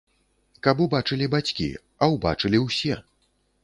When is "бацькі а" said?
1.35-2.11